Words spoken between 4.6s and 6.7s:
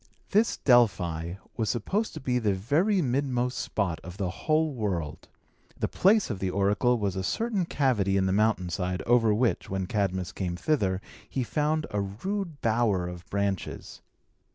world. The place of the